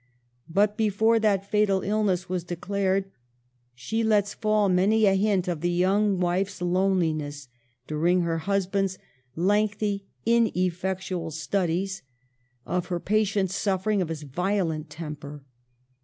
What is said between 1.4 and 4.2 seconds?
fatal illness was declared, she